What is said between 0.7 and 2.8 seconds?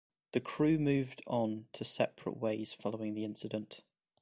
moved on to separate ways